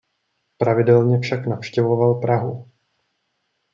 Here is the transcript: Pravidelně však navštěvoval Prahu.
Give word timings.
Pravidelně 0.57 1.19
však 1.19 1.47
navštěvoval 1.47 2.15
Prahu. 2.15 2.67